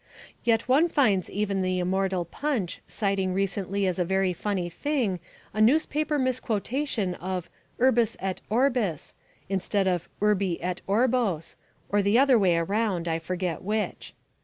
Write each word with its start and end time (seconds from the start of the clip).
Yet 0.43 0.67
one 0.67 0.87
finds 0.89 1.29
even 1.29 1.61
the 1.61 1.77
immortal 1.77 2.25
Punch 2.25 2.81
citing 2.87 3.35
recently 3.35 3.85
as 3.85 3.99
a 3.99 4.03
very 4.03 4.33
funny 4.33 4.67
thing 4.67 5.19
a 5.53 5.61
newspaper 5.61 6.17
misquotation 6.17 7.13
of 7.13 7.51
"urbis 7.79 8.15
et 8.19 8.41
orbis" 8.49 9.13
instead 9.47 9.87
of 9.87 10.09
"urbi 10.19 10.57
et 10.59 10.81
orbos," 10.87 11.55
or 11.87 12.01
the 12.01 12.17
other 12.17 12.39
way 12.39 12.57
round. 12.57 13.07
I 13.07 13.19
forget 13.19 13.61
which. 13.61 14.15